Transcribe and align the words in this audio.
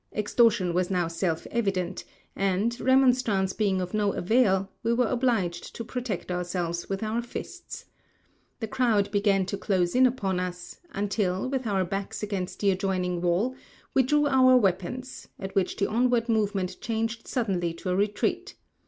Extortion 0.15 0.73
was 0.73 0.89
now 0.89 1.07
self 1.07 1.45
evident, 1.51 2.05
and, 2.35 2.79
remonstrance 2.79 3.53
being 3.53 3.79
of 3.79 3.93
no 3.93 4.13
avail, 4.13 4.67
we 4.81 4.91
were 4.93 5.05
obliged 5.05 5.75
to 5.75 5.83
protect 5.83 6.31
ourselves 6.31 6.89
with 6.89 7.03
our 7.03 7.21
fists. 7.21 7.85
The 8.61 8.67
crowd 8.67 9.11
began 9.11 9.45
to 9.45 9.57
close 9.59 9.93
in 9.93 10.07
upon 10.07 10.39
us, 10.39 10.79
until, 10.91 11.47
with 11.47 11.67
our 11.67 11.85
backs 11.85 12.23
against 12.23 12.61
the 12.61 12.71
adjoining 12.71 13.21
wall, 13.21 13.53
we 13.93 14.01
drew 14.01 14.25
our 14.25 14.57
weapons, 14.57 15.27
at 15.39 15.53
which 15.53 15.75
the 15.75 15.87
onward 15.87 16.27
movement 16.27 16.81
changed 16.81 17.27
suddenly 17.27 17.71
to 17.75 17.89
a 17.91 17.95
retreat. 17.95 18.55